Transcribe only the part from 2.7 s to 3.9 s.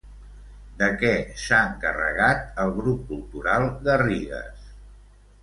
Grup Cultural